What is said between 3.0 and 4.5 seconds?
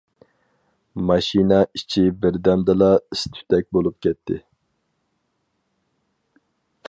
ئىس تۈتەك بولۇپ كەتتى.